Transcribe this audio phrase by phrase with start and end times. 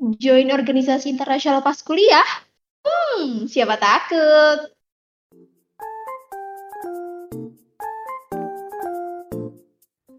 [0.00, 2.24] Join organisasi internasional pas kuliah?
[2.80, 4.72] Hmm, siapa takut?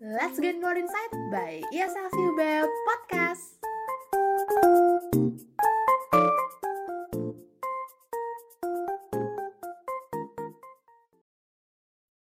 [0.05, 2.41] Let's get more insight by ISLCUB
[2.85, 3.57] Podcast.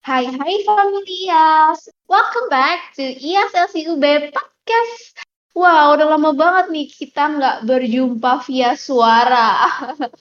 [0.07, 5.28] Hai hai familias, welcome back to ISLC UB Podcast.
[5.59, 9.67] Wow, udah lama banget nih kita nggak berjumpa via suara.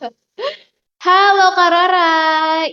[1.05, 2.09] Halo Kak Rara,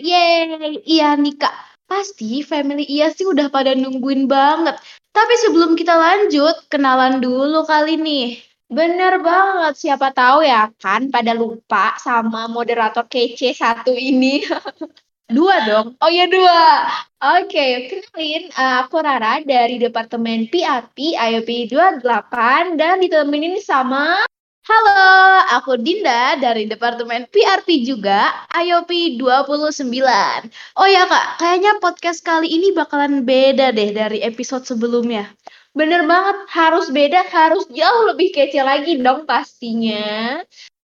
[0.00, 1.52] yeay, iya nih Kak.
[1.84, 4.80] Pasti family iya sih udah pada nungguin banget.
[5.12, 8.40] Tapi sebelum kita lanjut, kenalan dulu kali nih.
[8.72, 14.40] Bener banget, siapa tahu ya kan pada lupa sama moderator kece satu ini.
[15.34, 15.98] Dua dong.
[15.98, 16.86] Oh ya dua.
[17.42, 24.22] Oke, kenalin uh, aku Rara dari Departemen PRP IOP 28 dan ditemenin sama
[24.64, 29.92] Halo, aku Dinda dari Departemen PRP juga IOP 29.
[30.80, 35.28] Oh ya Kak, kayaknya podcast kali ini bakalan beda deh dari episode sebelumnya.
[35.76, 40.40] Bener banget, harus beda, harus jauh lebih kece lagi dong pastinya.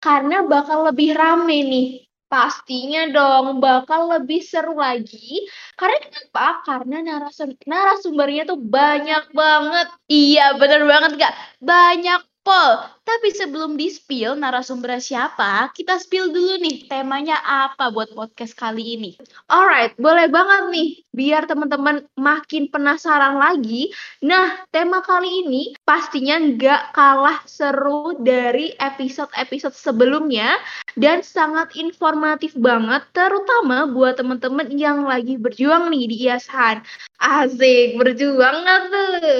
[0.02, 5.42] Karena bakal lebih rame nih Pastinya dong bakal lebih seru lagi.
[5.74, 6.62] Karena kenapa?
[6.62, 9.86] Karena narasum narasumbernya tuh banyak banget.
[10.06, 11.34] Iya, bener banget Kak.
[11.58, 12.70] Banyak pol.
[13.10, 19.18] Tapi sebelum di-spill narasumbernya siapa, kita spill dulu nih temanya apa buat podcast kali ini.
[19.50, 23.90] Alright, boleh banget nih biar teman-teman makin penasaran lagi.
[24.22, 30.54] Nah, tema kali ini pastinya nggak kalah seru dari episode-episode sebelumnya
[30.94, 36.86] dan sangat informatif banget terutama buat teman-teman yang lagi berjuang nih di IASHAN.
[37.20, 39.38] Asik, berjuang nggak tuh?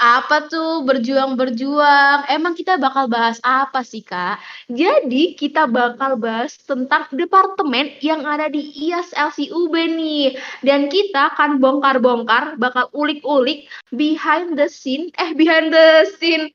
[0.00, 2.32] Apa tuh berjuang-berjuang?
[2.32, 4.44] Emang kita bakal bakal bahas apa sih, Kak?
[4.68, 10.36] Jadi, kita bakal bahas tentang departemen yang ada di IAS LCUB nih.
[10.60, 16.52] Dan kita akan bongkar-bongkar, bakal ulik-ulik behind the scene, eh behind the scene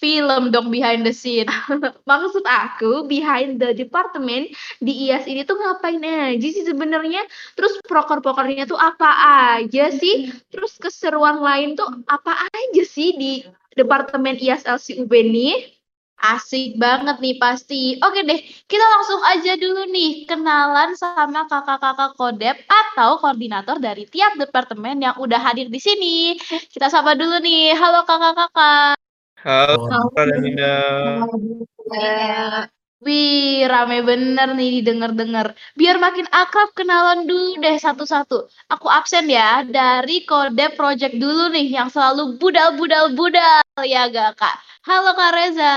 [0.00, 1.46] film dong behind the scene.
[2.08, 4.48] Maksud aku behind the department
[4.80, 7.20] di IAS ini tuh ngapain aja sih sebenarnya?
[7.52, 9.12] Terus proker-prokernya tuh apa
[9.60, 10.32] aja sih?
[10.48, 13.44] Terus keseruan lain tuh apa aja sih di
[13.76, 15.81] departemen IAS LCUB nih?
[16.22, 17.98] Asik banget nih pasti.
[17.98, 18.38] Oke deh,
[18.70, 25.18] kita langsung aja dulu nih kenalan sama kakak-kakak Kodep atau koordinator dari tiap departemen yang
[25.18, 26.38] udah hadir di sini.
[26.70, 27.74] Kita sapa dulu nih.
[27.74, 28.94] Halo kakak-kakak.
[29.42, 30.34] Halo, Halo.
[30.38, 30.78] Dinda.
[33.02, 35.58] Wih, rame bener nih didengar-dengar.
[35.74, 38.46] Biar makin akrab kenalan dulu deh satu-satu.
[38.70, 44.54] Aku absen ya dari kode project dulu nih yang selalu budal-budal-budal ya gak kak?
[44.86, 45.74] Halo Kak Reza.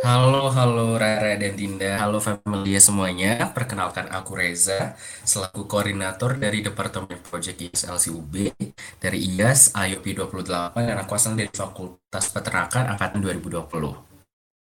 [0.00, 2.00] Halo, halo Rara dan Dinda.
[2.00, 3.52] Halo family semuanya.
[3.52, 4.96] Perkenalkan aku Reza,
[5.28, 8.56] selaku koordinator dari Departemen Project IAS LCUB
[8.96, 14.09] dari IAS IOP 28 dan aku asal dari Fakultas Peternakan angkatan 2020.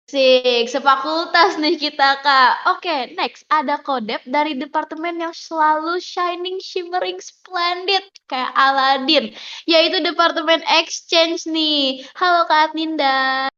[0.10, 2.66] Sik, sefakultas nih kita kak.
[2.74, 9.30] Oke, next ada kodep dari departemen yang selalu shining, shimmering, splendid kayak Aladdin,
[9.70, 12.02] yaitu departemen exchange nih.
[12.18, 13.54] Halo Kak Adninda.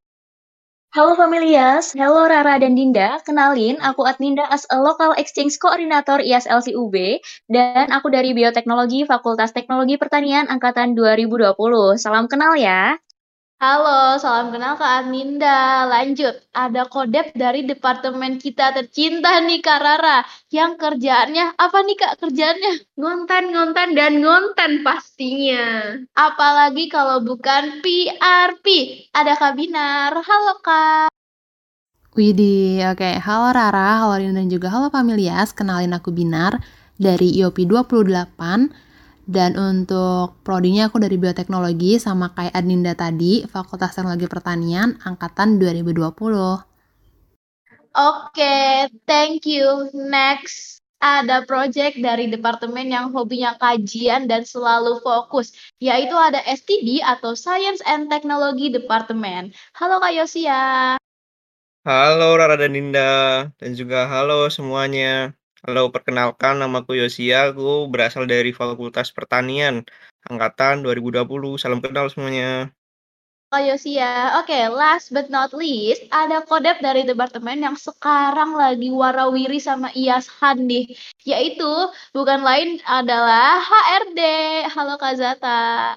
[0.91, 3.23] Halo familias, halo Rara dan Dinda.
[3.23, 9.55] Kenalin, aku Adninda as a local exchange coordinator ISLC UB dan aku dari Bioteknologi Fakultas
[9.55, 11.55] Teknologi Pertanian angkatan 2020.
[11.95, 12.99] Salam kenal ya.
[13.61, 15.85] Halo, salam kenal Kak Aminda.
[15.85, 20.25] Lanjut, ada kodep dari departemen kita tercinta nih Kak Rara.
[20.49, 22.97] Yang kerjaannya, apa nih Kak kerjaannya?
[22.97, 25.93] Ngonten, ngonten, dan ngonten pastinya.
[26.17, 28.65] Apalagi kalau bukan PRP.
[29.13, 30.17] Ada Kak Binar.
[30.17, 31.13] Halo Kak.
[32.17, 32.97] Widih, oke.
[32.97, 33.21] Okay.
[33.21, 35.53] Halo Rara, halo Rina dan juga halo Familias.
[35.53, 36.57] Kenalin aku Binar
[36.97, 38.89] dari IOP 28
[39.31, 46.11] dan untuk prodinya aku dari bioteknologi sama kayak Adinda tadi, Fakultas Teknologi Pertanian angkatan 2020.
[46.11, 46.67] Oke,
[47.95, 49.87] okay, thank you.
[49.95, 57.31] Next, ada project dari departemen yang hobinya kajian dan selalu fokus, yaitu ada STD atau
[57.33, 59.55] Science and Technology Department.
[59.79, 60.95] Halo Kak Yosia.
[61.81, 65.33] Halo Rara dan Dinda, dan juga halo semuanya.
[65.61, 69.85] Halo, perkenalkan namaku Yosia, aku berasal dari Fakultas Pertanian
[70.25, 71.61] angkatan 2020.
[71.61, 72.73] Salam kenal semuanya.
[73.53, 78.89] Oh Yosia, oke okay, last but not least ada kodep dari departemen yang sekarang lagi
[78.89, 80.97] warawiri sama IAS Handi,
[81.29, 81.69] yaitu
[82.09, 84.21] bukan lain adalah HRD.
[84.65, 85.93] Halo Kak Zata.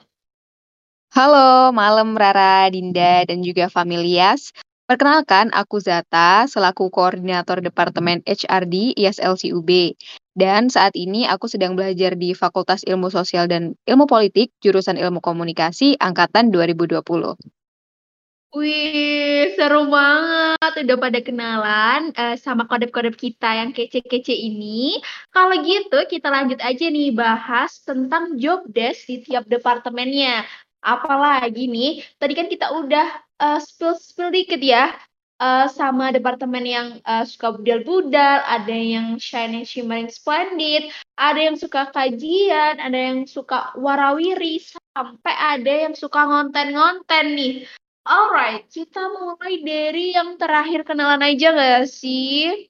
[1.08, 4.52] Halo, malam Rara, Dinda, dan juga Familias.
[4.84, 9.96] Perkenalkan, aku Zata, selaku Koordinator Departemen HRD ISLC UB.
[10.36, 15.24] Dan saat ini aku sedang belajar di Fakultas Ilmu Sosial dan Ilmu Politik, jurusan Ilmu
[15.24, 17.00] Komunikasi, Angkatan 2020.
[18.54, 20.86] Wih, seru banget.
[20.86, 25.02] Udah pada kenalan uh, sama kodep-kodep kita yang kece-kece ini.
[25.34, 30.46] Kalau gitu, kita lanjut aja nih bahas tentang job desk di tiap departemennya.
[30.84, 33.08] Apalagi nih, tadi kan kita udah
[33.40, 34.92] uh, spill-spill dikit ya,
[35.40, 41.88] uh, sama departemen yang uh, suka budal-budal, ada yang shining, shimmering, splendid, ada yang suka
[41.88, 44.60] kajian, ada yang suka warawiri,
[44.92, 47.54] sampai ada yang suka ngonten-ngonten nih.
[48.04, 52.68] Alright, kita mulai dari yang terakhir kenalan aja gak sih?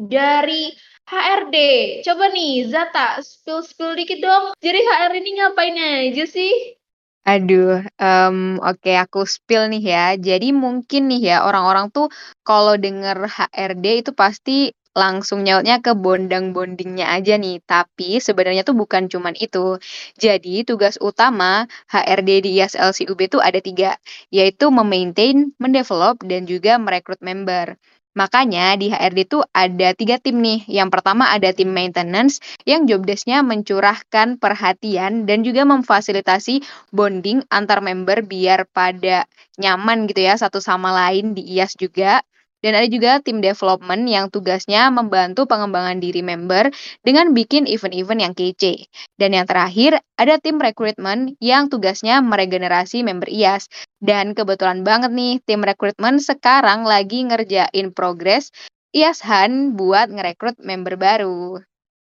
[0.00, 0.72] Dari
[1.04, 1.56] HRD.
[2.00, 4.56] Coba nih, Zata, spill-spill dikit dong.
[4.64, 6.80] Jadi HR ini ngapain aja sih?
[7.24, 10.04] Aduh, um, oke aku spill nih ya.
[10.20, 12.06] Jadi mungkin nih ya orang-orang tuh
[12.44, 17.64] kalau denger HRD itu pasti langsung nyautnya ke bondang-bondingnya aja nih.
[17.64, 19.80] Tapi sebenarnya tuh bukan cuman itu.
[20.20, 23.96] Jadi tugas utama HRD di ISLC UB tuh ada tiga,
[24.28, 27.80] yaitu memaintain, mendevelop, dan juga merekrut member.
[28.14, 30.60] Makanya di HRD itu ada tiga tim nih.
[30.70, 32.38] Yang pertama ada tim maintenance
[32.70, 36.62] yang job desk-nya mencurahkan perhatian dan juga memfasilitasi
[36.94, 39.26] bonding antar member biar pada
[39.58, 42.22] nyaman gitu ya satu sama lain di IAS juga.
[42.64, 46.72] Dan ada juga tim development yang tugasnya membantu pengembangan diri member
[47.04, 48.88] dengan bikin event-event yang kece.
[49.20, 53.68] Dan yang terakhir, ada tim recruitment yang tugasnya meregenerasi member IAS.
[54.00, 58.48] Dan kebetulan banget nih, tim recruitment sekarang lagi ngerjain progres
[58.96, 61.60] IAS Han buat ngerekrut member baru.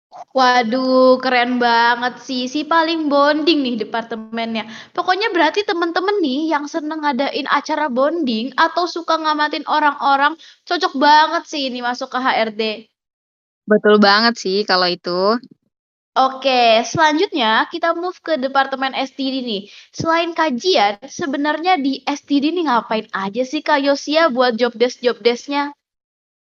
[0.08, 2.48] Waduh, keren banget sih.
[2.48, 4.64] Si paling bonding nih departemennya.
[4.96, 10.32] Pokoknya berarti temen-temen nih yang seneng ngadain acara bonding atau suka ngamatin orang-orang,
[10.64, 12.62] cocok banget sih ini masuk ke HRD.
[13.68, 15.36] Betul banget sih kalau itu.
[16.18, 19.62] Oke, selanjutnya kita move ke departemen STD nih.
[19.94, 25.70] Selain kajian, sebenarnya di STD nih ngapain aja sih Kak Yosia buat job desk-job desknya?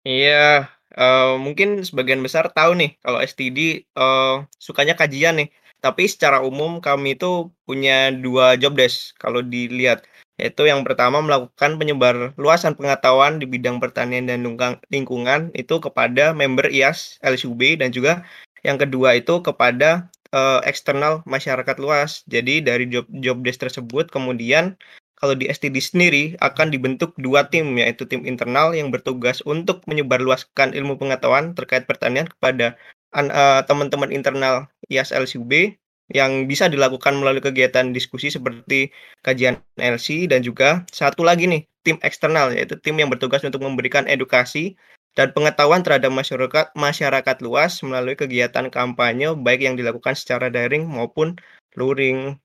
[0.06, 5.50] Iya, Uh, mungkin sebagian besar tahu nih kalau STD, uh, eh, sukanya kajian nih.
[5.84, 10.08] Tapi secara umum kami itu punya dua job desk kalau dilihat,
[10.40, 14.42] yaitu yang pertama melakukan penyebar luasan pengetahuan di bidang pertanian dan
[14.90, 18.26] lingkungan itu kepada member IAS LSUB dan juga
[18.66, 22.26] yang kedua itu kepada, uh, eksternal masyarakat luas.
[22.26, 24.80] Jadi dari job job desk tersebut kemudian
[25.26, 30.78] kalau di STD sendiri akan dibentuk dua tim, yaitu tim internal yang bertugas untuk menyebarluaskan
[30.78, 32.78] ilmu pengetahuan terkait pertanian kepada
[33.18, 35.74] uh, teman-teman internal IAS-LCUB
[36.14, 38.94] yang bisa dilakukan melalui kegiatan diskusi seperti
[39.26, 44.06] kajian LC dan juga satu lagi nih tim eksternal yaitu tim yang bertugas untuk memberikan
[44.06, 44.78] edukasi
[45.18, 51.40] dan pengetahuan terhadap masyarakat masyarakat luas melalui kegiatan kampanye baik yang dilakukan secara daring maupun
[51.74, 52.38] luring.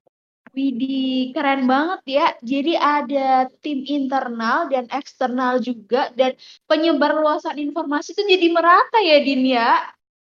[0.50, 2.26] Widih, keren banget ya.
[2.42, 6.34] Jadi ada tim internal dan eksternal juga dan
[6.66, 9.78] penyebar luasan informasi itu jadi merata ya Din ya.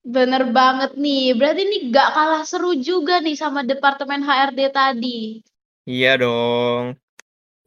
[0.05, 1.35] Bener banget nih.
[1.35, 5.41] Berarti ini gak kalah seru juga nih sama departemen HRD tadi.
[5.85, 6.95] Iya dong.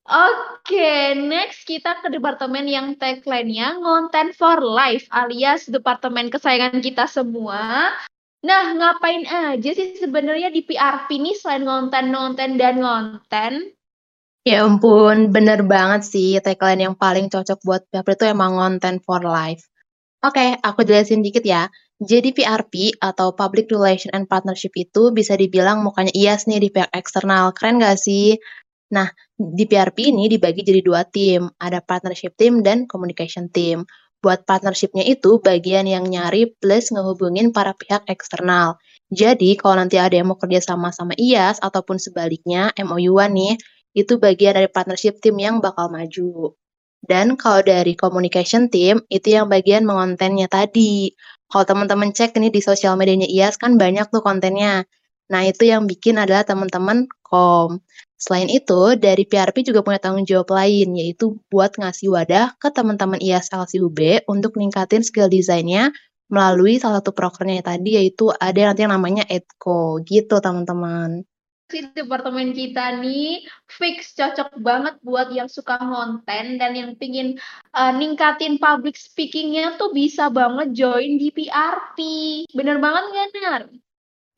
[0.09, 7.93] Oke, next kita ke departemen yang tagline-nya Content for Life alias departemen kesayangan kita semua.
[8.39, 13.75] Nah, ngapain aja sih sebenarnya di PRP nih selain ngonten-ngonten dan ngonten?
[14.47, 19.27] Ya ampun, bener banget sih tagline yang paling cocok buat PRP itu emang ngonten for
[19.27, 19.67] life.
[20.23, 21.67] Oke, aku jelasin dikit ya.
[21.99, 26.95] Jadi PRP atau Public Relation and Partnership itu bisa dibilang mukanya IAS nih di pihak
[26.95, 27.51] eksternal.
[27.59, 28.39] Keren gak sih?
[28.95, 33.83] Nah, di PRP ini dibagi jadi dua tim, ada partnership team dan communication team
[34.19, 38.77] buat partnershipnya itu bagian yang nyari plus ngehubungin para pihak eksternal.
[39.09, 43.55] Jadi kalau nanti ada yang mau kerja sama sama IAS ataupun sebaliknya MOU-an nih,
[43.97, 46.53] itu bagian dari partnership tim yang bakal maju.
[46.99, 51.15] Dan kalau dari communication team, itu yang bagian mengontennya tadi.
[51.49, 54.85] Kalau teman-teman cek nih di sosial medianya IAS kan banyak tuh kontennya.
[55.33, 57.81] Nah, itu yang bikin adalah teman-teman kom.
[58.19, 63.23] Selain itu, dari PRP juga punya tanggung jawab lain, yaitu buat ngasih wadah ke teman-teman
[63.23, 65.95] IAS LCUB untuk ningkatin skill desainnya
[66.27, 71.23] melalui salah satu programnya tadi, yaitu ada nanti yang namanya EDCO, gitu teman-teman.
[71.69, 77.37] Si departemen kita nih fix cocok banget buat yang suka konten dan yang pingin
[77.77, 81.99] uh, ningkatin public speakingnya tuh bisa banget join di PRP.
[82.51, 83.63] Bener banget nggak, Nar?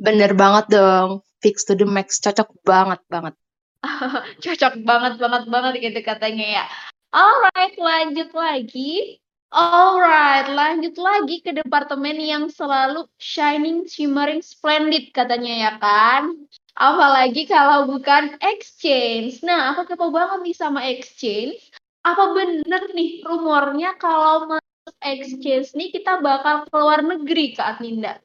[0.03, 1.23] Bener banget dong.
[1.39, 2.19] Fix to the max.
[2.19, 3.39] Cocok banget banget.
[4.45, 6.65] Cocok banget banget banget gitu katanya ya.
[7.11, 9.19] Alright, lanjut lagi.
[9.51, 16.39] Alright, lanjut lagi ke departemen yang selalu shining, shimmering, splendid katanya ya kan?
[16.79, 19.43] Apalagi kalau bukan exchange.
[19.43, 21.59] Nah, aku kepo banget nih sama exchange.
[22.07, 28.23] Apa bener nih rumornya kalau masuk exchange nih kita bakal keluar negeri Kak Ninda?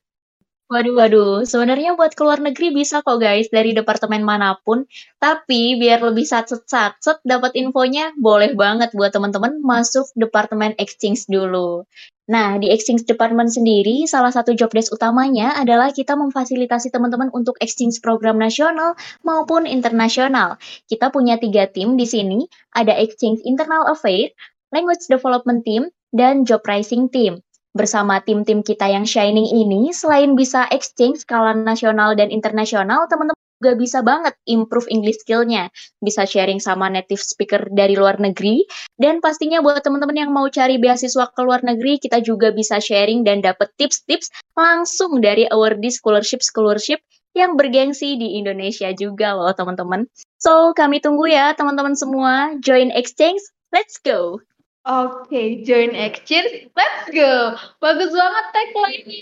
[0.65, 1.35] Waduh, waduh.
[1.45, 4.89] Sebenarnya buat keluar negeri bisa kok guys dari departemen mana pun.
[5.21, 11.85] Tapi biar lebih satset-satset dapat infonya, boleh banget buat teman-teman masuk departemen exchange dulu.
[12.33, 17.53] Nah, di exchange department sendiri, salah satu job desk utamanya adalah kita memfasilitasi teman-teman untuk
[17.61, 20.57] exchange program nasional maupun internasional.
[20.89, 24.33] Kita punya tiga tim di sini, ada exchange internal affair,
[24.73, 27.44] language development team, dan job pricing team.
[27.75, 33.75] Bersama tim-tim kita yang shining ini, selain bisa exchange skala nasional dan internasional, teman-teman juga
[33.75, 35.67] bisa banget improve English skill-nya.
[35.99, 38.63] Bisa sharing sama native speaker dari luar negeri.
[38.95, 43.27] Dan pastinya buat teman-teman yang mau cari beasiswa ke luar negeri, kita juga bisa sharing
[43.27, 47.03] dan dapat tips-tips langsung dari awardee scholarship-scholarship
[47.35, 50.07] yang bergengsi di Indonesia juga loh teman-teman.
[50.39, 52.55] So, kami tunggu ya teman-teman semua.
[52.63, 53.43] Join exchange,
[53.75, 54.39] let's go!
[54.85, 57.57] Oke, join exchange, let's go.
[57.81, 59.21] Bagus banget tagline-nya.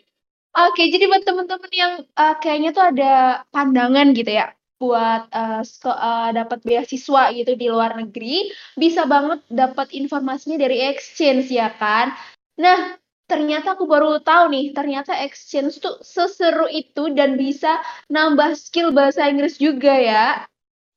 [0.54, 3.14] Oke, jadi buat teman-teman yang uh, kayaknya tuh ada
[3.50, 4.54] pandangan gitu ya
[4.84, 11.48] buat uh, uh, dapat beasiswa gitu di luar negeri, bisa banget dapat informasinya dari exchange
[11.48, 12.12] ya kan.
[12.60, 13.00] Nah,
[13.32, 17.80] ternyata aku baru tahu nih, ternyata exchange tuh seseru itu dan bisa
[18.12, 20.44] nambah skill bahasa Inggris juga ya.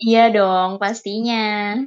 [0.02, 1.78] Iya dong, pastinya.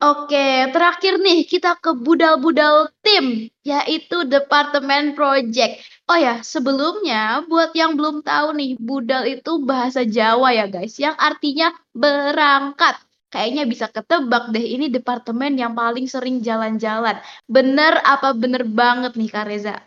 [0.00, 5.76] Oke, terakhir nih kita ke budal-budal tim, yaitu Departemen Project.
[6.08, 11.12] Oh ya, sebelumnya buat yang belum tahu nih, budal itu bahasa Jawa ya guys, yang
[11.20, 12.96] artinya berangkat.
[13.28, 17.20] Kayaknya bisa ketebak deh, ini departemen yang paling sering jalan-jalan.
[17.44, 19.84] Bener apa bener banget nih Kak Reza?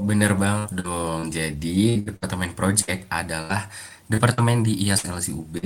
[0.00, 1.28] Bener banget dong.
[1.28, 3.68] Jadi, Departemen Project adalah
[4.08, 5.60] departemen di IAS UB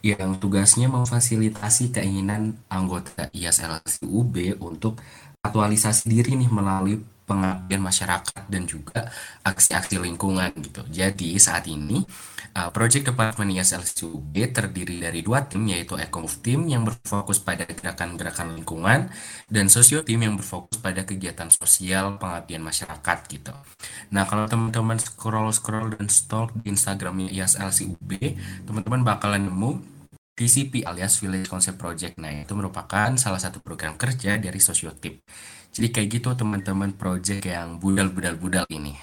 [0.00, 3.60] yang tugasnya memfasilitasi keinginan anggota IAS
[4.00, 4.98] UB untuk
[5.44, 9.10] aktualisasi diri nih melalui pengabdian masyarakat dan juga
[9.46, 10.82] aksi-aksi lingkungan gitu.
[10.90, 12.04] Jadi saat ini
[12.52, 18.60] Uh, Project Department ISLCUB terdiri dari dua tim yaitu Ecomove Team yang berfokus pada gerakan-gerakan
[18.60, 19.08] lingkungan
[19.48, 23.56] dan Sosio Team yang berfokus pada kegiatan sosial pengabdian masyarakat gitu.
[24.12, 28.20] Nah kalau teman-teman scroll-scroll dan stalk di Instagramnya ISLCUB,
[28.68, 29.80] teman-teman bakalan nemu
[30.32, 32.16] TCP alias Village Concept Project.
[32.16, 35.20] Nah, itu merupakan salah satu program kerja dari Sosio Team.
[35.72, 38.96] Jadi kayak gitu teman-teman project yang budal-budal-budal ini.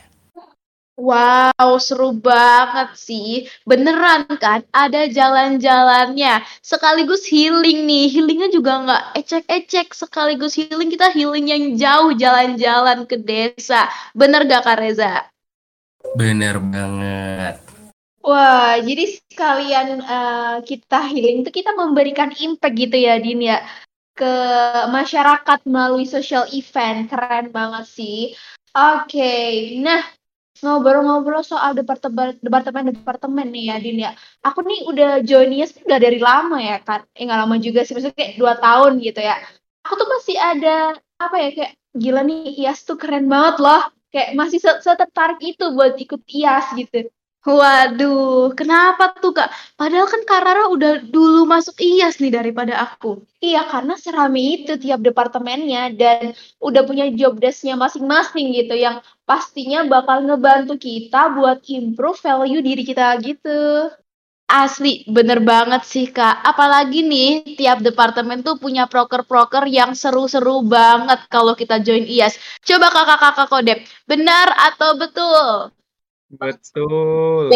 [1.00, 3.48] Wow, seru banget sih.
[3.64, 6.44] Beneran kan, ada jalan-jalannya.
[6.60, 8.12] Sekaligus healing nih.
[8.12, 9.96] Healingnya juga nggak ecek-ecek.
[9.96, 13.88] Sekaligus healing, kita healing yang jauh jalan-jalan ke desa.
[14.12, 15.32] Bener gak Kak Reza?
[16.20, 17.69] Bener banget.
[18.30, 23.66] Wah, jadi sekalian uh, kita healing itu kita memberikan impact gitu ya, Din ya.
[24.14, 24.34] Ke
[24.86, 27.10] masyarakat melalui social event.
[27.10, 28.38] Keren banget sih.
[28.70, 29.82] Oke, okay.
[29.82, 30.06] nah
[30.60, 34.12] Ngobrol-ngobrol soal departemen departemen-departemen nih ya, Din ya.
[34.44, 37.08] Aku nih udah join IAS udah dari lama ya kan.
[37.16, 39.40] Eh nggak lama juga sih, maksudnya kayak dua tahun gitu ya.
[39.88, 43.88] Aku tuh masih ada apa ya kayak gila nih IAS tuh keren banget loh.
[44.12, 47.08] Kayak masih setertarik itu buat ikut IAS gitu.
[47.48, 49.48] Waduh, kenapa tuh Kak?
[49.80, 53.24] Padahal kan Kak Rara udah dulu masuk IAS nih daripada aku.
[53.40, 59.88] Iya, karena serami itu tiap departemennya dan udah punya job desk-nya masing-masing gitu yang pastinya
[59.88, 63.88] bakal ngebantu kita buat improve value diri kita gitu.
[64.52, 66.44] Asli, bener banget sih Kak.
[66.44, 72.36] Apalagi nih, tiap departemen tuh punya proker-proker yang seru-seru banget kalau kita join IAS.
[72.68, 73.80] Coba kakak-kakak kodep,
[74.10, 75.72] benar atau betul?
[76.30, 77.50] Betul.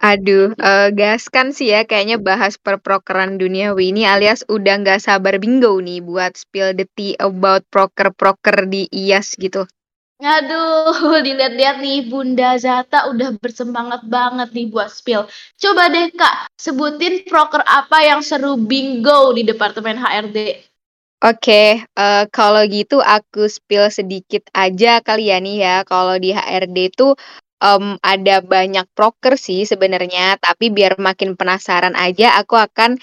[0.00, 5.76] Aduh, uh, gaskan sih ya kayaknya bahas perprokeran duniawi ini alias udah nggak sabar bingo
[5.76, 9.68] nih buat spill the tea about proker-proker di IAS gitu.
[10.20, 15.28] Aduh, dilihat-lihat nih Bunda Zata udah bersemangat banget nih buat spill.
[15.60, 20.69] Coba deh Kak, sebutin proker apa yang seru bingo di Departemen HRD.
[21.20, 26.88] Oke, uh, kalau gitu aku spill sedikit aja kali ya nih ya, kalau di HRD
[26.88, 27.12] itu,
[27.60, 32.96] um, ada banyak proker sih sebenarnya, tapi biar makin penasaran aja aku akan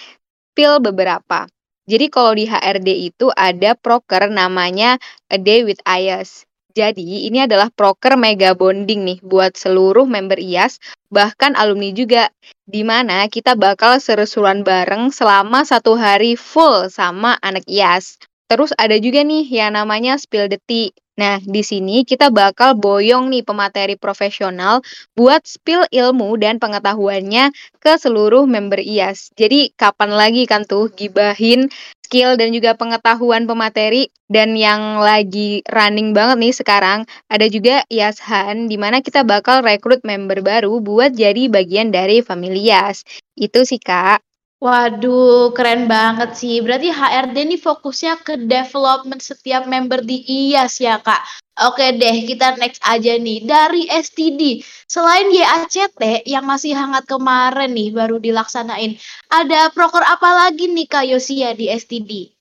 [0.55, 1.51] spill beberapa.
[1.91, 4.97] Jadi kalau di HRD itu ada proker namanya
[5.29, 6.46] A Day with IAS.
[6.77, 10.77] Jadi, ini adalah proker mega bonding nih buat seluruh member IAS,
[11.09, 12.29] bahkan alumni juga.
[12.69, 18.21] Di mana kita bakal seru-seruan bareng selama satu hari full sama anak IAS.
[18.45, 20.93] Terus ada juga nih yang namanya Spill the Tea.
[21.17, 24.85] Nah, di sini kita bakal boyong nih pemateri profesional
[25.17, 27.49] buat spill ilmu dan pengetahuannya
[27.81, 29.33] ke seluruh member IAS.
[29.33, 31.73] Jadi, kapan lagi kan tuh gibahin
[32.05, 36.99] skill dan juga pengetahuan pemateri dan yang lagi running banget nih sekarang
[37.33, 43.01] ada juga IASHAN di mana kita bakal rekrut member baru buat jadi bagian dari Familias.
[43.33, 44.21] Itu sih, Kak.
[44.57, 46.65] Waduh, keren banget sih.
[46.65, 51.21] Berarti HRD ini fokusnya ke development setiap member di IAS ya, Kak.
[51.57, 53.45] Oke deh, kita next aja nih.
[53.45, 58.97] Dari STD, selain YACT yang masih hangat kemarin nih baru dilaksanain,
[59.29, 62.33] ada proker apa lagi nih Kak Yosia di STD?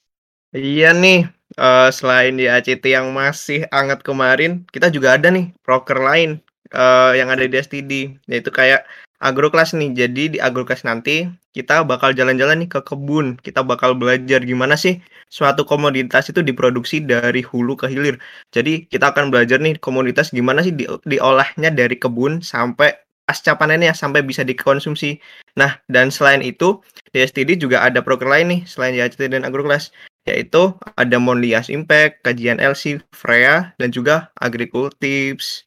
[0.57, 1.29] Iya nih,
[1.61, 6.41] uh, selain di ACT yang masih hangat kemarin, kita juga ada nih proker lain
[6.73, 8.89] uh, yang ada di STD, yaitu kayak
[9.23, 9.93] agroklas nih.
[9.97, 13.41] Jadi di agroklas nanti kita bakal jalan-jalan nih ke kebun.
[13.41, 15.01] Kita bakal belajar gimana sih
[15.33, 18.21] suatu komoditas itu diproduksi dari hulu ke hilir.
[18.53, 22.95] Jadi kita akan belajar nih komoditas gimana sih di, diolahnya dari kebun sampai
[23.27, 25.19] pasca panennya sampai bisa dikonsumsi.
[25.59, 26.79] Nah, dan selain itu
[27.11, 29.91] di STD juga ada program lain nih selain YACT dan agroklas
[30.27, 35.67] yaitu ada Monlias Impact, kajian LC, Freya, dan juga Agricultips.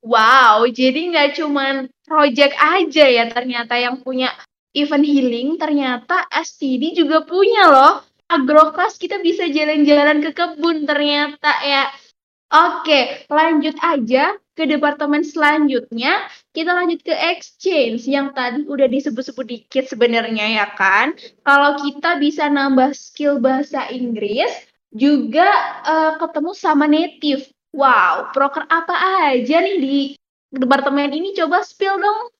[0.00, 4.34] Wow, jadi nggak cuman project aja ya ternyata yang punya
[4.74, 7.94] event healing, ternyata STD juga punya loh.
[8.30, 11.86] Agroclass kita bisa jalan-jalan ke kebun ternyata ya.
[12.50, 16.26] Oke, lanjut aja ke departemen selanjutnya.
[16.50, 21.14] Kita lanjut ke exchange yang tadi udah disebut-sebut dikit sebenarnya ya kan.
[21.46, 24.50] Kalau kita bisa nambah skill bahasa Inggris,
[24.90, 25.46] juga
[25.86, 28.98] uh, ketemu sama native Wow, proker apa
[29.30, 29.98] aja nih di
[30.52, 31.32] departemen ini?
[31.34, 32.30] Coba spill dong.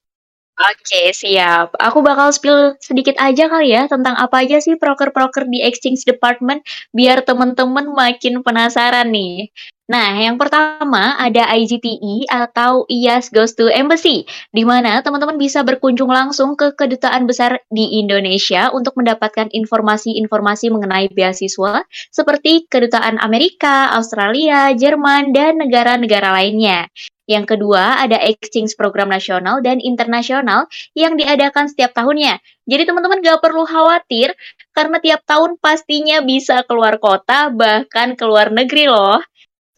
[0.61, 1.73] Oke, siap.
[1.81, 6.61] Aku bakal spill sedikit aja kali ya tentang apa aja sih proker-proker di exchange department
[6.93, 9.49] biar teman-teman makin penasaran nih.
[9.90, 14.23] Nah, yang pertama ada IGTE atau IAS Goes to Embassy,
[14.55, 21.11] di mana teman-teman bisa berkunjung langsung ke kedutaan besar di Indonesia untuk mendapatkan informasi-informasi mengenai
[21.11, 26.87] beasiswa seperti kedutaan Amerika, Australia, Jerman, dan negara-negara lainnya.
[27.31, 30.66] Yang kedua, ada exchange program nasional dan internasional
[30.99, 32.43] yang diadakan setiap tahunnya.
[32.66, 34.35] Jadi teman-teman gak perlu khawatir
[34.75, 39.23] karena tiap tahun pastinya bisa keluar kota bahkan keluar negeri loh.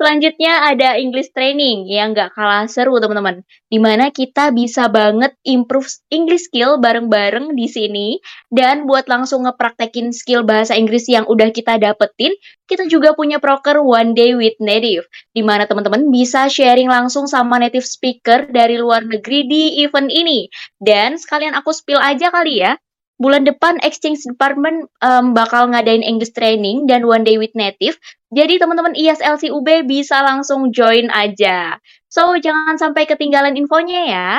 [0.02, 3.46] Selanjutnya ada English training yang nggak kalah seru teman-teman.
[3.70, 8.18] Di mana kita bisa banget improve English skill bareng-bareng di sini.
[8.50, 12.34] Dan buat langsung ngepraktekin skill bahasa Inggris yang udah kita dapetin,
[12.66, 15.06] kita juga punya proker One Day with Native.
[15.30, 20.50] Di mana teman-teman bisa sharing langsung sama native speaker dari luar negeri di event ini.
[20.82, 22.74] Dan sekalian aku spill aja kali ya,
[23.22, 27.94] bulan depan exchange department um, bakal ngadain English training dan one day with native.
[28.34, 31.78] Jadi teman-teman ISLC UB bisa langsung join aja.
[32.10, 34.30] So jangan sampai ketinggalan infonya ya.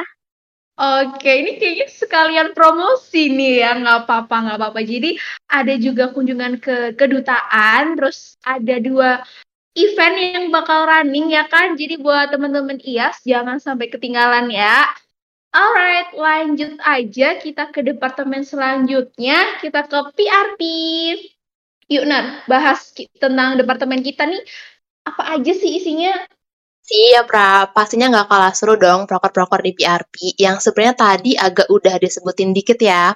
[0.73, 4.81] Oke, ini kayaknya sekalian promosi nih ya, nggak apa-apa, nggak apa-apa.
[4.81, 9.21] Jadi ada juga kunjungan ke kedutaan, terus ada dua
[9.77, 11.77] event yang bakal running ya kan.
[11.77, 14.89] Jadi buat teman-teman IAS jangan sampai ketinggalan ya.
[15.53, 19.61] Alright, lanjut aja kita ke departemen selanjutnya.
[19.61, 20.61] Kita ke PRP.
[21.93, 22.89] Yuk, Nar, bahas
[23.21, 24.41] tentang departemen kita nih.
[25.05, 26.25] Apa aja sih isinya?
[26.81, 27.69] Siap, Ra.
[27.69, 32.81] Pastinya nggak kalah seru dong proker-proker di PRP yang sebenarnya tadi agak udah disebutin dikit
[32.81, 33.13] ya.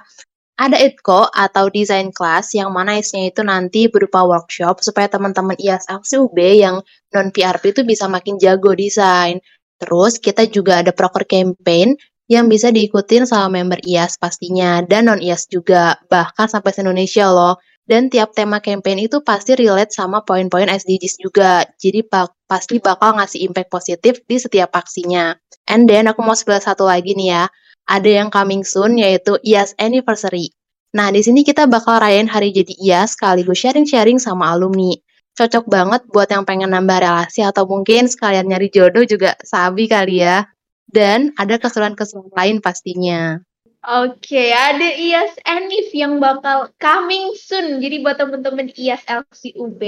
[0.58, 5.90] Ada ITCO atau Design Class yang mana isinya itu nanti berupa workshop supaya teman-teman IAS
[6.14, 9.42] UB yang non-PRP itu bisa makin jago desain.
[9.82, 11.98] Terus kita juga ada proker campaign
[12.28, 17.26] yang bisa diikutin sama member IAS pastinya dan non IAS juga bahkan sampai se Indonesia
[17.32, 17.56] loh.
[17.88, 23.16] Dan tiap tema campaign itu pasti relate sama poin-poin SDGs juga jadi pa pasti bakal
[23.16, 25.32] ngasih impact positif di setiap aksinya.
[25.64, 27.42] And then aku mau spill satu lagi nih ya
[27.88, 30.52] ada yang coming soon yaitu IAS anniversary.
[30.92, 34.92] Nah di sini kita bakal rayain hari jadi IAS sekaligus sharing-sharing sama alumni.
[35.32, 40.20] Cocok banget buat yang pengen nambah relasi atau mungkin sekalian nyari jodoh juga sabi kali
[40.20, 40.44] ya
[40.88, 43.40] dan ada keseruan-keseruan lain pastinya.
[43.88, 47.78] Oke, ada IAS Enif yang bakal coming soon.
[47.78, 49.80] Jadi buat teman-teman IAS LCUB,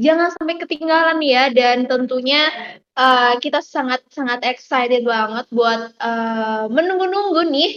[0.00, 1.52] jangan sampai ketinggalan ya.
[1.52, 2.48] Dan tentunya
[2.96, 7.72] uh, kita sangat-sangat excited banget buat uh, menunggu-nunggu nih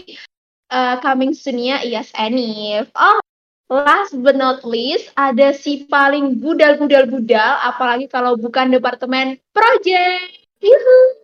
[0.72, 2.88] uh, coming soon-nya IAS Enif.
[2.96, 3.20] Oh,
[3.68, 10.48] last but not least, ada si paling budal-budal-budal, apalagi kalau bukan departemen project.
[10.64, 11.19] Yuhu.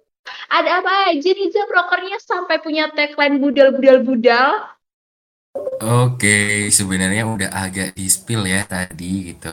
[0.50, 4.76] Ada apa aja nih Zah prokernya sampai punya tagline budal-budal-budal?
[5.82, 9.52] Oke, sebenarnya udah agak di-spill ya tadi gitu.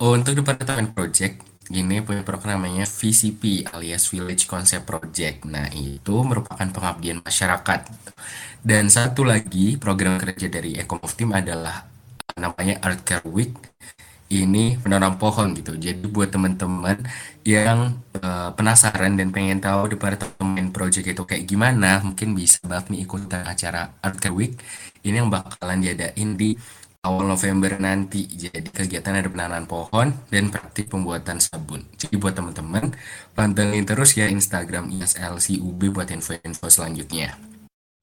[0.00, 1.40] Untuk departemen project,
[1.72, 5.48] ini punya program namanya VCP alias Village Concept Project.
[5.50, 7.80] Nah, itu merupakan pengabdian masyarakat.
[8.62, 11.84] Dan satu lagi program kerja dari Ecomove Team adalah
[12.36, 13.56] namanya Art Care Week.
[14.26, 15.78] Ini menanam pohon gitu.
[15.78, 16.98] Jadi buat teman-teman
[17.46, 23.46] yang uh, penasaran dan pengen tahu departemen project itu kayak gimana, mungkin bisa banget ikutan
[23.46, 24.58] acara Art Week
[25.06, 26.58] ini yang bakalan diadain di
[27.06, 28.26] awal November nanti.
[28.26, 31.86] Jadi kegiatan ada penanaman pohon dan praktik pembuatan sabun.
[31.94, 32.90] Jadi buat teman-teman,
[33.38, 37.55] pantengin terus ya Instagram ISLCUB buat info-info selanjutnya.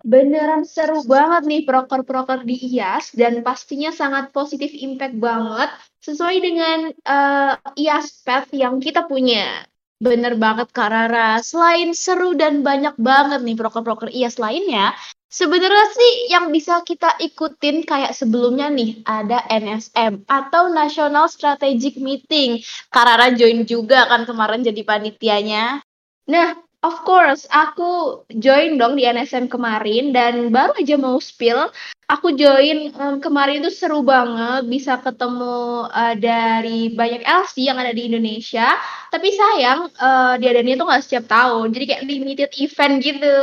[0.04, 5.72] Beneran seru banget nih proker-proker di IAS dan pastinya sangat positif impact banget
[6.04, 9.64] sesuai dengan uh, IAS Path yang kita punya.
[10.04, 11.40] Bener banget Kak Rara.
[11.40, 14.92] Selain seru dan banyak banget nih proker-proker IAS lainnya,
[15.34, 22.62] Sebenarnya sih yang bisa kita ikutin kayak sebelumnya nih ada NSM atau National Strategic Meeting.
[22.94, 25.82] Karara join juga kan kemarin jadi panitianya.
[26.30, 26.54] Nah,
[26.84, 31.72] of course aku join dong di NSM kemarin dan baru aja mau spill.
[32.12, 37.96] Aku join um, kemarin itu seru banget bisa ketemu uh, dari banyak LC yang ada
[37.96, 38.76] di Indonesia.
[39.10, 41.72] Tapi sayang uh, diadainnya tuh nggak setiap tahun.
[41.72, 43.38] Jadi kayak limited event gitu.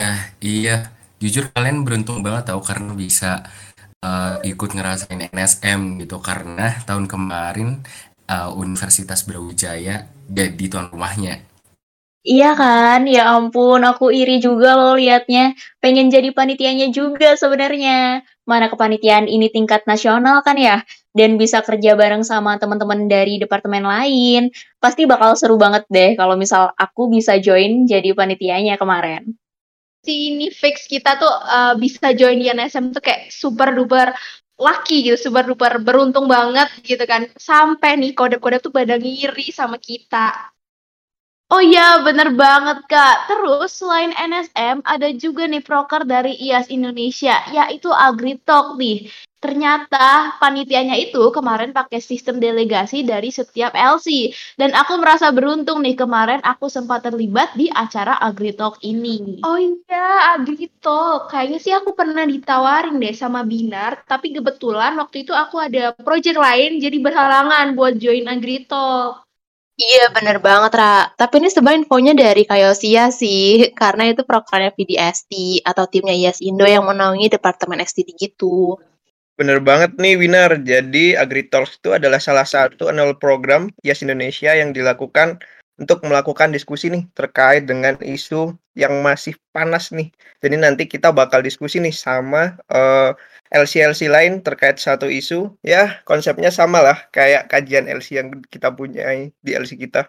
[0.00, 0.94] Nah, iya.
[1.20, 3.44] Jujur kalian beruntung banget tau karena bisa
[4.00, 7.84] uh, ikut ngerasain NSM gitu karena tahun kemarin
[8.24, 11.49] uh, Universitas Brawijaya jadi tuan rumahnya.
[12.20, 13.08] Iya kan?
[13.08, 15.56] Ya ampun, aku iri juga loh liatnya.
[15.80, 18.20] Pengen jadi panitianya juga sebenarnya.
[18.44, 20.84] Mana kepanitiaan ini tingkat nasional kan ya?
[21.16, 24.52] Dan bisa kerja bareng sama teman-teman dari departemen lain.
[24.76, 29.36] Pasti bakal seru banget deh kalau misal aku bisa join jadi panitianya kemarin
[30.00, 34.16] si ini fix kita tuh uh, bisa join di NSM tuh kayak super duper
[34.60, 37.28] lucky gitu, super duper beruntung banget gitu kan.
[37.36, 40.52] Sampai nih kode-kode tuh pada ngiri sama kita.
[41.50, 43.26] Oh iya, bener banget Kak.
[43.26, 49.10] Terus selain NSM, ada juga nih proker dari IAS Indonesia, yaitu AgriTalk nih.
[49.42, 54.30] Ternyata panitianya itu kemarin pakai sistem delegasi dari setiap LC.
[54.54, 59.42] Dan aku merasa beruntung nih kemarin aku sempat terlibat di acara AgriTalk ini.
[59.42, 61.34] Oh iya, AgriTalk.
[61.34, 66.38] Kayaknya sih aku pernah ditawarin deh sama Binar, tapi kebetulan waktu itu aku ada project
[66.38, 69.29] lain jadi berhalangan buat join AgriTalk.
[69.80, 71.08] Iya bener banget Ra.
[71.16, 76.68] Tapi ini sebenarnya infonya dari Kayosia sih, karena itu programnya VDST atau timnya IAS Indo
[76.68, 78.76] yang menaungi Departemen STD gitu.
[79.40, 80.60] Bener banget nih Winar.
[80.60, 85.40] Jadi AgriTalks itu adalah salah satu annual program IAS Indonesia yang dilakukan
[85.80, 90.12] untuk melakukan diskusi nih terkait dengan isu yang masih panas nih.
[90.44, 93.16] Jadi nanti kita bakal diskusi nih sama uh,
[93.50, 99.10] LC-LC lain terkait satu isu, ya konsepnya sama lah kayak kajian LC yang kita punya
[99.42, 100.06] di LC kita.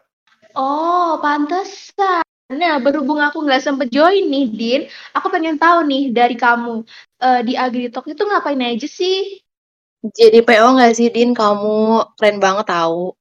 [0.54, 2.22] Oh, pantesan.
[2.52, 4.82] Nah, berhubung aku nggak sempet join nih, Din,
[5.16, 6.84] aku pengen tahu nih dari kamu,
[7.24, 9.40] uh, di Agritalk itu ngapain aja sih?
[10.04, 11.32] Jadi PO nggak sih, Din?
[11.32, 13.16] Kamu keren banget tahu.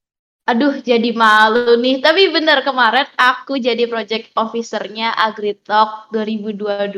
[0.51, 2.03] Aduh, jadi malu nih.
[2.03, 6.91] Tapi bener kemarin aku jadi project officernya AgriTalk 2022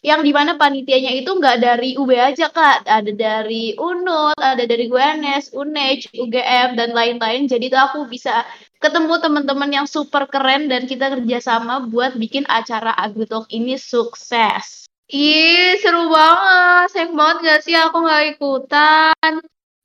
[0.00, 4.88] yang di mana panitianya itu nggak dari UB aja kak, ada dari UNUT, ada dari
[4.88, 7.44] UNS, UNEJ, UGM dan lain-lain.
[7.52, 8.48] Jadi tuh aku bisa
[8.80, 14.88] ketemu teman-teman yang super keren dan kita kerjasama buat bikin acara AgriTalk ini sukses.
[15.12, 16.96] Ih, seru banget.
[16.96, 19.32] Sayang banget gak sih aku nggak ikutan.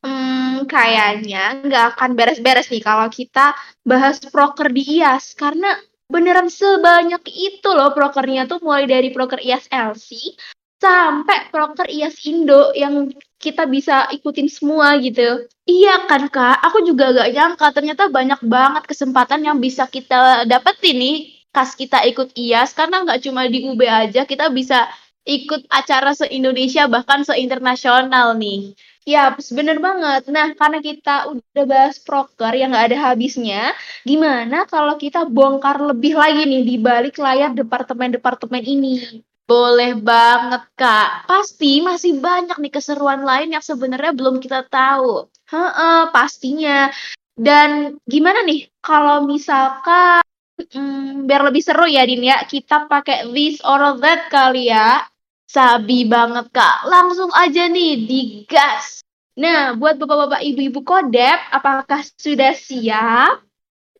[0.06, 5.74] Hmm, kayaknya nggak akan beres-beres nih kalau kita bahas proker di IAS karena
[6.06, 10.38] beneran sebanyak itu loh prokernya tuh mulai dari proker IAS LC
[10.78, 13.10] sampai proker IAS Indo yang
[13.41, 15.50] kita bisa ikutin semua gitu.
[15.65, 21.02] Iya kan kak, aku juga gak nyangka ternyata banyak banget kesempatan yang bisa kita dapetin
[21.02, 21.18] nih
[21.50, 24.86] pas kita ikut IAS karena nggak cuma di UB aja kita bisa
[25.26, 28.78] ikut acara se-Indonesia bahkan se-internasional nih.
[29.06, 30.26] Ya, bener banget.
[30.34, 33.70] Nah, karena kita udah bahas proker yang nggak ada habisnya,
[34.02, 39.22] gimana kalau kita bongkar lebih lagi nih di balik layar departemen-departemen ini?
[39.46, 41.30] Boleh banget, Kak.
[41.30, 45.30] Pasti masih banyak nih keseruan lain yang sebenarnya belum kita tahu.
[45.54, 46.89] Heeh, pastinya.
[47.38, 50.26] Dan gimana nih kalau misalkan
[50.74, 55.06] hmm, biar lebih seru ya, Din ya, kita pakai this or that kali ya.
[55.46, 59.06] Sabi banget Kak, langsung aja nih digas.
[59.36, 63.46] Nah, buat bapak-bapak ibu-ibu kodep, apakah sudah siap?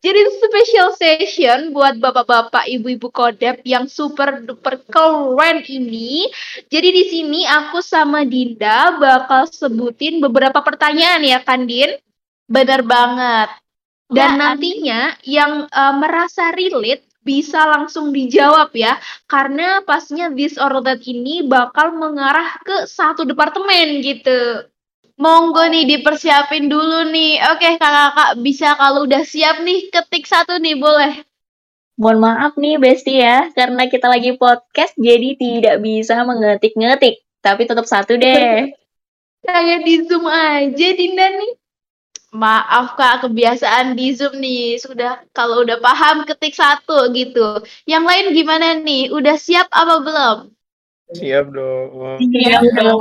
[0.06, 6.28] Jadi special session buat bapak-bapak ibu-ibu kodep yang super duper keren ini.
[6.68, 11.96] Jadi di sini aku sama Dinda bakal sebutin beberapa pertanyaan ya kan Din?
[12.46, 13.50] Bener banget.
[14.06, 18.94] Dan Ya, nantinya yang uh, merasa relate bisa langsung dijawab ya.
[19.26, 24.70] Karena pastinya this or that ini bakal mengarah ke satu departemen gitu.
[25.18, 27.42] Monggo nih dipersiapin dulu nih.
[27.50, 31.26] Oke kakak-kakak bisa kalau udah siap nih ketik satu nih boleh.
[31.96, 37.24] Mohon maaf nih Besti ya, karena kita lagi podcast jadi tidak bisa mengetik-ngetik.
[37.40, 38.68] Tapi tetap satu deh.
[39.46, 41.52] Kayak di Zoom aja Dinda nih.
[42.34, 44.82] Maaf kak, kebiasaan di Zoom nih.
[44.82, 47.62] Sudah kalau udah paham ketik satu gitu.
[47.86, 49.14] Yang lain gimana nih?
[49.14, 50.38] Udah siap apa belum?
[51.14, 52.18] Siap dong.
[52.18, 53.00] Iya dong.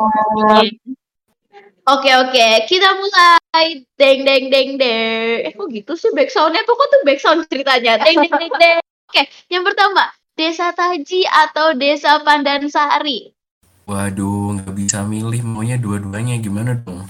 [1.85, 3.85] Oke oke, kita mulai.
[3.97, 5.37] Deng deng deng deng.
[5.45, 6.65] Eh kok gitu sih backsoundnya?
[6.65, 8.01] Kok tuh backsound ceritanya?
[8.01, 8.79] Deng deng deng deng.
[9.09, 13.31] Oke, yang pertama, Desa Taji atau Desa Pandansari?
[13.85, 17.05] Waduh, nggak bisa milih maunya dua-duanya gimana dong?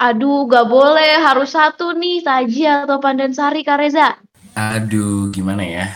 [0.00, 1.20] Aduh, gak boleh.
[1.20, 4.16] Harus satu nih, Taji atau Pandansari, Kak Reza.
[4.56, 5.86] Aduh, gimana ya?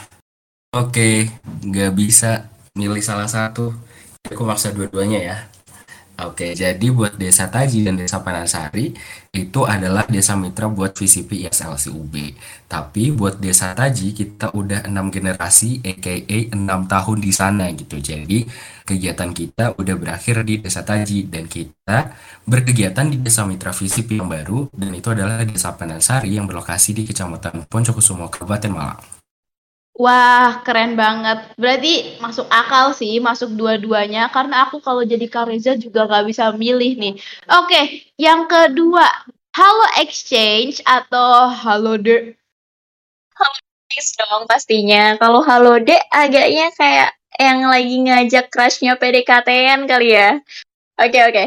[0.76, 1.30] Oke,
[1.64, 3.72] nggak bisa milih salah satu.
[4.28, 5.36] Aku maksa dua-duanya ya.
[6.14, 8.94] Oke, jadi buat Desa Taji dan Desa Panasari
[9.34, 12.14] itu adalah desa mitra buat VCP ISLC UB.
[12.70, 16.14] Tapi buat Desa Taji kita udah enam generasi, aka
[16.54, 17.98] enam tahun di sana gitu.
[17.98, 18.46] Jadi
[18.86, 22.14] kegiatan kita udah berakhir di Desa Taji dan kita
[22.46, 27.02] berkegiatan di Desa Mitra VCP yang baru dan itu adalah Desa Panasari yang berlokasi di
[27.10, 29.23] Kecamatan Poncokusumo, Kabupaten Malang.
[29.94, 31.54] Wah, keren banget.
[31.54, 34.26] Berarti masuk akal sih, masuk dua-duanya.
[34.34, 37.14] Karena aku kalau jadi Kak Reza juga gak bisa milih nih.
[37.46, 39.06] Oke, yang kedua.
[39.54, 42.34] Halo Exchange atau Halo De?
[43.94, 45.14] Please dong pastinya.
[45.22, 50.42] Kalau halo dek agaknya kayak yang lagi ngajak crushnya PDKT-an kali ya.
[50.98, 51.44] Oke oke.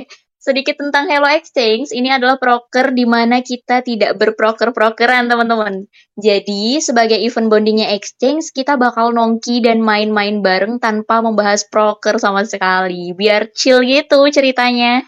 [0.47, 5.83] Sedikit tentang Hello Exchange, ini adalah proker di mana kita tidak berproker-prokeran teman-teman.
[6.15, 12.47] Jadi sebagai event bondingnya Exchange, kita bakal nongki dan main-main bareng tanpa membahas proker sama
[12.47, 13.11] sekali.
[13.11, 15.03] Biar chill gitu ceritanya.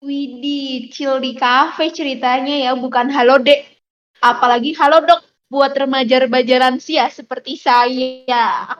[0.00, 3.68] Widih, chill di cafe ceritanya ya, bukan Halo Dek.
[4.24, 5.20] Apalagi Halo Dok
[5.52, 8.72] buat remaja-remaja lansia seperti saya.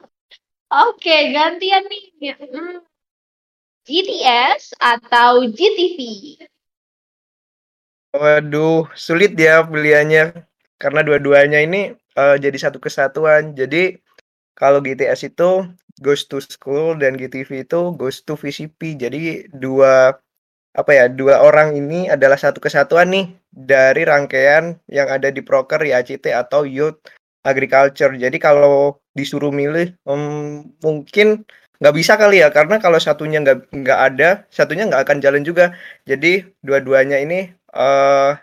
[0.73, 2.33] Oke, gantian nih.
[2.33, 2.88] Hmm.
[3.89, 5.99] GTS atau GTV?
[8.13, 10.45] Waduh, sulit ya pilihannya.
[10.77, 13.57] Karena dua-duanya ini uh, jadi satu kesatuan.
[13.57, 13.97] Jadi
[14.53, 15.65] kalau GTS itu
[16.05, 19.01] goes to school dan GTV itu goes to VCP.
[19.01, 20.13] Jadi dua
[20.77, 25.81] apa ya dua orang ini adalah satu kesatuan nih dari rangkaian yang ada di proker
[25.81, 27.01] YACT atau Youth
[27.43, 28.13] Agriculture.
[28.15, 31.43] Jadi kalau disuruh milih um, mungkin
[31.79, 35.75] nggak bisa kali ya karena kalau satunya nggak nggak ada satunya nggak akan jalan juga.
[36.05, 38.35] Jadi dua-duanya ini uh,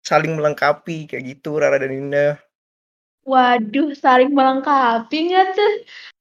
[0.00, 2.40] saling melengkapi kayak gitu Rara dan Indah.
[3.28, 5.72] Waduh, saling melengkapi nggak tuh?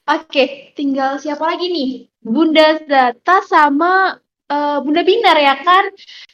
[0.10, 1.92] Oke, tinggal siapa lagi nih?
[2.20, 4.20] Bunda Zata sama
[4.52, 5.86] uh, Bunda Binar ya kan?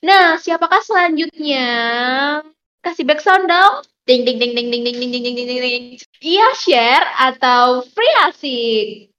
[0.02, 1.70] Nah, siapakah selanjutnya?
[2.82, 3.74] Kasih background dong.
[4.06, 5.86] Ding ding ding ding ding ding ding ding ding ding ding.
[6.22, 9.15] Iya share atau free asik?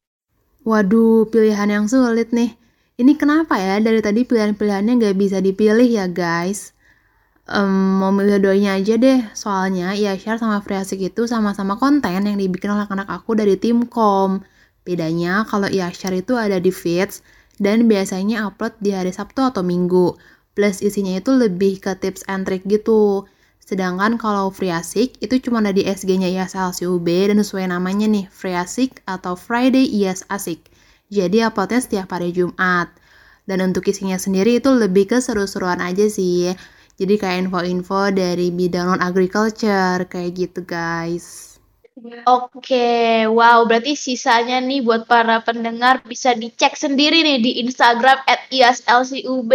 [0.67, 2.59] Waduh, pilihan yang sulit nih.
[2.99, 6.75] Ini kenapa ya dari tadi pilihan-pilihannya nggak bisa dipilih ya guys?
[7.47, 12.75] Um, mau milih doanya aja deh, soalnya Yashar sama Friasik itu sama-sama konten yang dibikin
[12.75, 14.43] oleh anak aku dari tim kom.
[14.83, 17.23] Bedanya kalau Yashar itu ada di feeds
[17.63, 20.19] dan biasanya upload di hari Sabtu atau Minggu.
[20.59, 23.23] Plus isinya itu lebih ke tips and trick gitu.
[23.67, 29.03] Sedangkan kalau Friasik itu cuma ada di SG-nya IAS LCUB dan sesuai namanya nih, Friasik
[29.11, 30.71] atau Friday IAS Asik.
[31.11, 32.95] Jadi uploadnya setiap hari Jumat.
[33.43, 36.55] Dan untuk isinya sendiri itu lebih ke seru-seruan aja sih.
[36.95, 41.56] Jadi kayak info-info dari bidang non-agriculture, kayak gitu guys.
[42.29, 48.45] Oke, wow, berarti sisanya nih buat para pendengar bisa dicek sendiri nih di Instagram at
[48.53, 49.53] IASLCUB.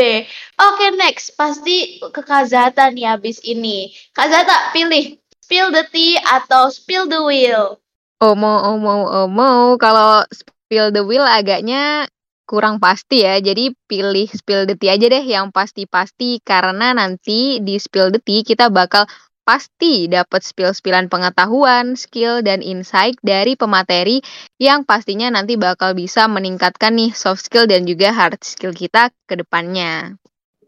[0.57, 3.93] Oke, next, pasti ke Kazata nih habis ini.
[4.09, 7.77] Kazata, pilih spill the tea atau spill the wheel?
[8.17, 9.77] Oh mau, oh mau, oh.
[9.77, 12.09] Kalau spill the wheel agaknya
[12.49, 13.37] kurang pasti ya.
[13.37, 18.41] Jadi pilih spill the tea aja deh yang pasti-pasti karena nanti di spill the tea
[18.41, 19.05] kita bakal
[19.51, 24.23] pasti dapat spill-spillan pengetahuan, skill, dan insight dari pemateri
[24.55, 29.35] yang pastinya nanti bakal bisa meningkatkan nih soft skill dan juga hard skill kita ke
[29.35, 30.15] depannya.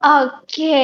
[0.03, 0.83] Oke,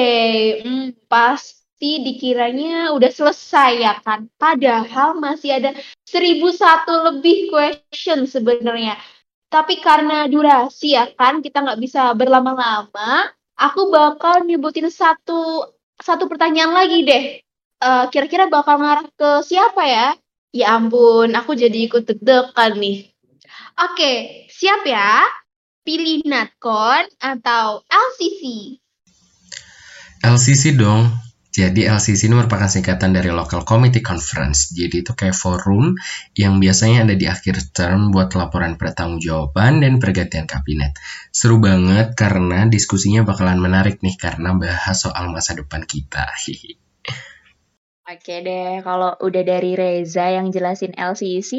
[0.64, 4.32] hmm, pasti dikiranya udah selesai ya kan?
[4.40, 5.76] Padahal masih ada
[6.08, 8.96] 1001 lebih question sebenarnya.
[9.52, 13.28] Tapi karena durasi ya kan, kita nggak bisa berlama-lama,
[13.60, 15.68] aku bakal nyebutin satu
[16.00, 17.44] satu pertanyaan lagi deh.
[17.80, 20.08] Uh, kira-kira bakal ngarah ke siapa ya?
[20.52, 23.08] Ya ampun, aku jadi ikut deg-degan nih.
[23.80, 25.24] Oke, siap ya?
[25.88, 28.76] Pilih Natcon atau LCC?
[30.20, 31.08] LCC dong.
[31.50, 34.76] Jadi LCC ini merupakan singkatan dari Local Committee Conference.
[34.76, 35.96] Jadi itu kayak forum
[36.36, 41.00] yang biasanya ada di akhir term buat laporan pertanggungjawaban dan pergantian kabinet.
[41.32, 46.28] Seru banget karena diskusinya bakalan menarik nih karena bahas soal masa depan kita.
[48.12, 51.52] Oke deh, kalau udah dari Reza yang jelasin LCC,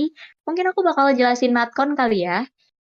[0.44, 2.38] mungkin aku bakal jelasin Natcon kali ya.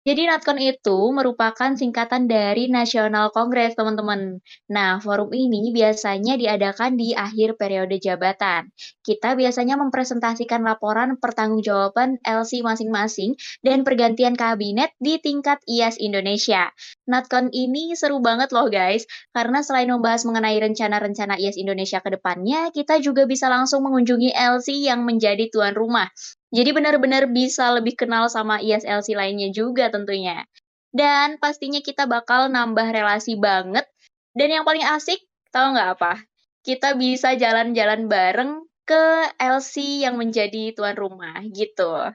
[0.05, 4.37] Jadi NatCon itu merupakan singkatan dari National Congress, teman-teman.
[4.69, 8.69] Nah, forum ini biasanya diadakan di akhir periode jabatan.
[9.01, 13.33] Kita biasanya mempresentasikan laporan pertanggungjawaban LC masing-masing
[13.65, 16.69] dan pergantian kabinet di tingkat IAS Indonesia.
[17.09, 22.69] NatCon ini seru banget loh guys, karena selain membahas mengenai rencana-rencana IAS Indonesia ke depannya,
[22.77, 26.13] kita juga bisa langsung mengunjungi LC yang menjadi tuan rumah.
[26.55, 30.47] Jadi benar-benar bisa lebih kenal sama ISLC lainnya juga tentunya.
[30.95, 33.83] Dan pastinya kita bakal nambah relasi banget.
[34.31, 35.19] Dan yang paling asik,
[35.51, 36.23] tahu nggak apa?
[36.63, 42.15] Kita bisa jalan-jalan bareng ke LC yang menjadi tuan rumah gitu.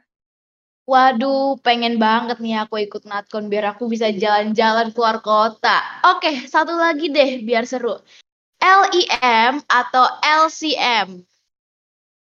[0.88, 5.84] Waduh, pengen banget nih aku ikut Natcon biar aku bisa jalan-jalan keluar kota.
[6.16, 8.00] Oke, satu lagi deh biar seru.
[8.64, 11.28] LIM atau LCM?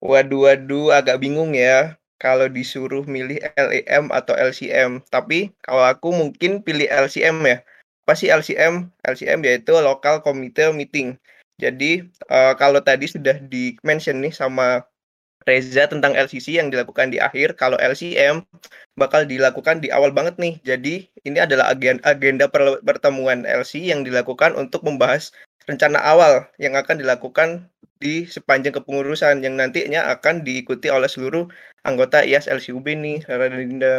[0.02, 5.02] Waduh, waduh, agak bingung ya kalau disuruh milih LEM atau LCM.
[5.09, 7.59] Tapi kalau aku mungkin pilih LCM ya.
[8.04, 8.90] Apa sih LCM?
[9.07, 11.14] LCM yaitu Local Committee Meeting.
[11.59, 14.87] Jadi uh, kalau tadi sudah di-mention nih sama
[15.48, 18.44] Reza tentang LCC yang dilakukan di akhir, kalau LCM
[19.00, 20.61] bakal dilakukan di awal banget nih.
[20.61, 22.46] Jadi ini adalah agenda, agenda
[22.85, 25.33] pertemuan LC yang dilakukan untuk membahas
[25.64, 31.50] rencana awal yang akan dilakukan di sepanjang kepengurusan yang nantinya akan diikuti oleh seluruh
[31.82, 33.96] anggota IAS LCUB nih, Sarah dan Dinda.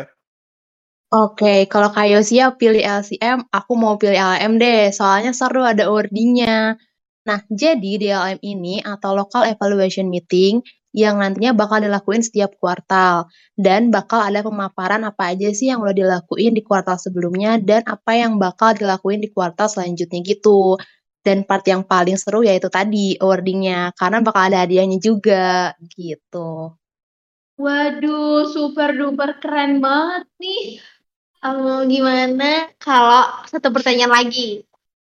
[1.09, 6.77] Oke, kalau Kak Yosia pilih LCM, aku mau pilih LM deh, soalnya seru ada ordinya.
[7.25, 10.61] Nah, jadi di LM ini atau Local Evaluation Meeting
[10.93, 15.93] yang nantinya bakal dilakuin setiap kuartal dan bakal ada pemaparan apa aja sih yang udah
[15.93, 20.77] dilakuin di kuartal sebelumnya dan apa yang bakal dilakuin di kuartal selanjutnya gitu.
[21.19, 26.79] Dan part yang paling seru yaitu tadi awardingnya karena bakal ada hadiahnya juga gitu.
[27.59, 30.79] Waduh, super duper keren banget nih.
[31.43, 34.63] Um, gimana kalau satu pertanyaan lagi?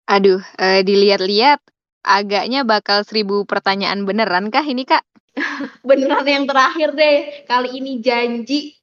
[0.09, 1.61] Aduh, uh, dilihat-lihat
[2.01, 5.05] agaknya bakal seribu pertanyaan beneran kah ini kak?
[5.87, 8.73] beneran yang terakhir deh, kali ini janji.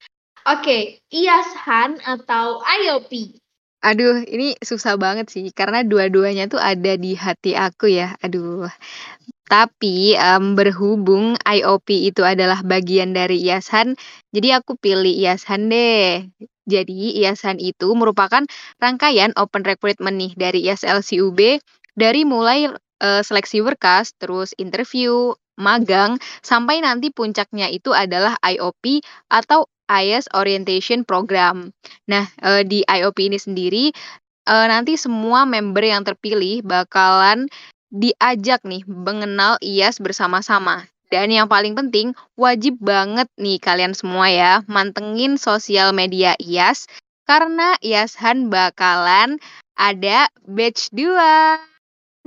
[0.49, 3.38] Oke, okay, IASHAN atau IOP?
[3.83, 8.19] Aduh, ini susah banget sih, karena dua-duanya tuh ada di hati aku ya.
[8.27, 8.67] Aduh.
[9.47, 13.95] Tapi, um, berhubung IOP itu adalah bagian dari IASHAN,
[14.35, 16.27] jadi aku pilih IASHAN deh.
[16.69, 18.43] Jadi, IASHAN itu merupakan
[18.83, 21.59] rangkaian open recruitment nih dari ISLC UB,
[21.99, 22.71] dari mulai,
[23.03, 31.03] uh, seleksi berkas, terus interview, magang, sampai nanti puncaknya itu adalah IOP atau IS Orientation
[31.03, 31.73] Program.
[32.07, 33.91] Nah, uh, di IOP ini sendiri,
[34.49, 37.49] uh, nanti semua member yang terpilih bakalan
[37.89, 40.85] diajak nih mengenal IAS bersama-sama.
[41.09, 46.85] Dan yang paling penting, wajib banget nih kalian semua ya, mantengin sosial media IAS,
[47.25, 49.41] karena IAShan bakalan
[49.73, 51.57] ada batch 2.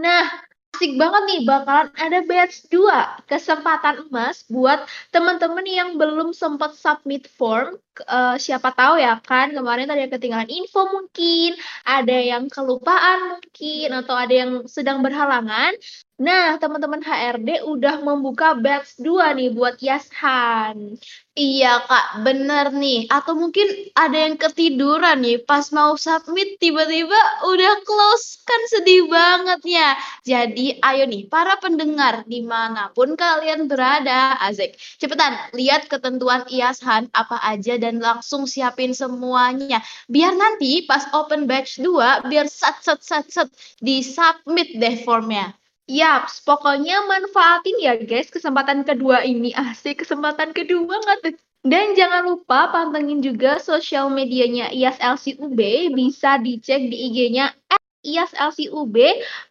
[0.01, 0.25] Nah,
[0.71, 4.81] asik banget nih bakalan ada batch 2 kesempatan emas buat
[5.13, 7.77] teman-teman yang belum sempat submit form.
[8.07, 14.15] Uh, siapa tahu ya kan kemarin tadi ketinggalan info mungkin ada yang kelupaan mungkin atau
[14.15, 15.75] ada yang sedang berhalangan
[16.21, 21.01] Nah, teman-teman HRD udah membuka batch 2 nih buat Yashan.
[21.33, 23.09] Iya, Kak, bener nih.
[23.09, 23.65] Atau mungkin
[23.97, 27.17] ada yang ketiduran nih pas mau submit tiba-tiba
[27.49, 28.37] udah close.
[28.45, 29.89] Kan sedih banget ya.
[30.21, 34.77] Jadi, ayo nih para pendengar di mana pun kalian berada, Azek.
[35.01, 39.81] Cepetan, lihat ketentuan Yashan apa aja dan langsung siapin semuanya.
[40.05, 43.49] Biar nanti pas open batch 2, biar sat sat sat sat
[43.81, 45.60] di submit deh formnya.
[45.89, 49.53] Yaps, pokoknya manfaatin ya guys kesempatan kedua ini.
[49.61, 51.35] Asik, kesempatan kedua nggak tuh?
[51.61, 57.53] Dan jangan lupa pantengin juga sosial medianya IASLCUB, bisa dicek di IG-nya
[58.01, 58.97] IASLCUB,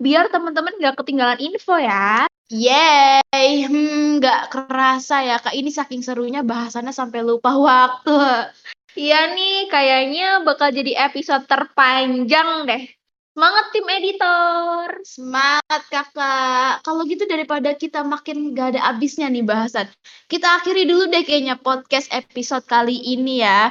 [0.02, 2.26] biar teman-teman nggak ketinggalan info ya.
[2.50, 5.54] Yeay, hmm, nggak kerasa ya kak.
[5.54, 8.50] Ini saking serunya bahasannya sampai lupa waktu.
[8.98, 12.90] Iya nih, kayaknya bakal jadi episode terpanjang deh.
[13.30, 14.86] Semangat tim editor.
[15.06, 16.82] Semangat kakak.
[16.82, 19.86] Kalau gitu daripada kita makin gak ada habisnya nih bahasan.
[20.26, 23.70] Kita akhiri dulu deh kayaknya podcast episode kali ini ya.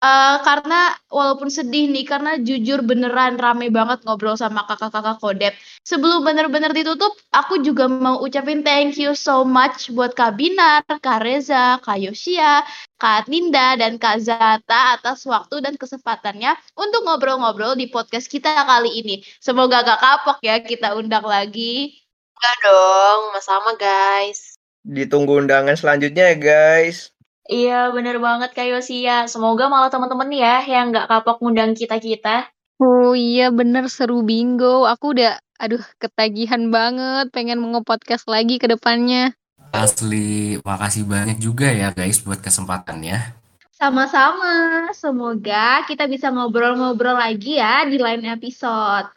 [0.00, 5.52] Uh, karena walaupun sedih nih, karena jujur beneran rame banget ngobrol sama kakak-kakak kodep.
[5.84, 11.20] Sebelum bener-bener ditutup, aku juga mau ucapin thank you so much buat Kak Binar, Kak
[11.20, 12.64] Reza, Kak Yosia,
[12.96, 19.04] Kak Linda, dan Kak Zata atas waktu dan kesempatannya untuk ngobrol-ngobrol di podcast kita kali
[19.04, 19.20] ini.
[19.36, 22.00] Semoga gak kapok ya kita undang lagi.
[22.40, 24.56] Enggak dong, sama guys.
[24.80, 27.12] Ditunggu undangan selanjutnya ya guys.
[27.50, 29.26] Iya, bener banget Kak Yosia.
[29.26, 32.46] Semoga malah teman-teman ya yang nggak kapok ngundang kita-kita.
[32.78, 34.86] Oh iya bener seru bingo.
[34.86, 39.34] Aku udah aduh ketagihan banget pengen nge-podcast lagi ke depannya.
[39.74, 43.34] Asli, makasih banyak juga ya guys buat kesempatannya.
[43.74, 44.86] Sama-sama.
[44.94, 49.10] Semoga kita bisa ngobrol-ngobrol lagi ya di lain episode.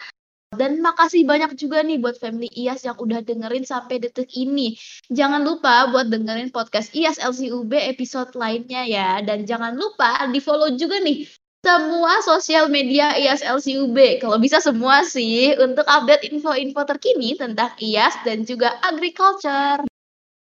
[0.56, 4.78] Dan makasih banyak juga nih buat family IAS yang udah dengerin sampai detik ini.
[5.10, 9.20] Jangan lupa buat dengerin podcast IAS LCUB episode lainnya ya.
[9.26, 11.26] Dan jangan lupa di follow juga nih
[11.64, 14.20] semua sosial media IAS LCUB.
[14.20, 19.88] Kalau bisa semua sih untuk update info-info terkini tentang IAS dan juga agriculture.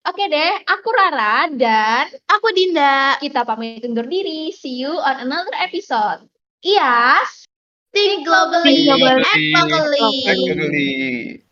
[0.03, 3.23] Oke deh, aku Rara dan aku Dinda.
[3.23, 4.51] Kita pamit undur diri.
[4.51, 6.27] See you on another episode.
[6.67, 7.47] IAS
[7.93, 9.22] Think globally, Think globally.
[9.24, 11.43] act locally.